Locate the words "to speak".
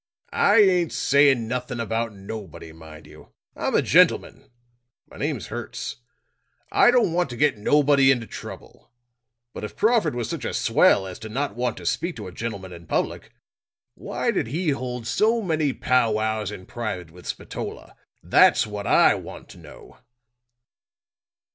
11.77-12.15